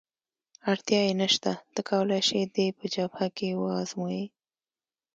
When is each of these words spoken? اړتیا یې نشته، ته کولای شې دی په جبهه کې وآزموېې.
اړتیا 0.71 1.01
یې 1.07 1.13
نشته، 1.21 1.51
ته 1.73 1.81
کولای 1.89 2.21
شې 2.27 2.39
دی 2.53 2.67
په 2.77 2.85
جبهه 2.95 3.27
کې 3.37 3.49
وآزموېې. 3.61 4.25